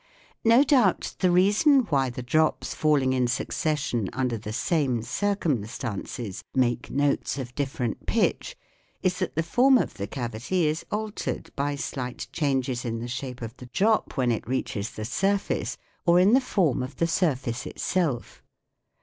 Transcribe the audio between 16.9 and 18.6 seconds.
the surface itself.